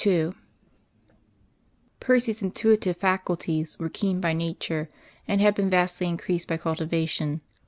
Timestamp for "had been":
5.41-5.69